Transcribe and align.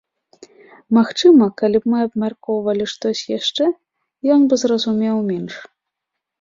Магчыма, 0.97 1.49
калі 1.63 1.77
б 1.83 1.93
мы 1.93 1.97
абмяркоўвалі 2.07 2.89
штосьці 2.95 3.29
яшчэ, 3.39 3.71
ён 4.39 4.51
бы 4.51 4.63
зразумеў 4.65 5.17
менш. 5.33 5.53